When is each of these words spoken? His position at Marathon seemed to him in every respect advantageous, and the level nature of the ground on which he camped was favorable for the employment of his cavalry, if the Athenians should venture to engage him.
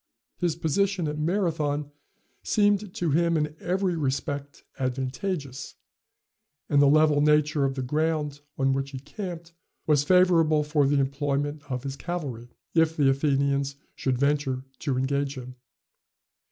His 0.39 0.55
position 0.55 1.07
at 1.07 1.19
Marathon 1.19 1.91
seemed 2.41 2.91
to 2.95 3.11
him 3.11 3.37
in 3.37 3.55
every 3.59 3.95
respect 3.95 4.63
advantageous, 4.79 5.75
and 6.67 6.81
the 6.81 6.87
level 6.87 7.21
nature 7.21 7.65
of 7.65 7.75
the 7.75 7.83
ground 7.83 8.41
on 8.57 8.73
which 8.73 8.89
he 8.89 8.99
camped 8.99 9.53
was 9.85 10.03
favorable 10.03 10.63
for 10.63 10.87
the 10.87 10.99
employment 10.99 11.61
of 11.69 11.83
his 11.83 11.95
cavalry, 11.95 12.49
if 12.73 12.97
the 12.97 13.11
Athenians 13.11 13.75
should 13.93 14.17
venture 14.17 14.63
to 14.79 14.97
engage 14.97 15.35
him. 15.35 15.55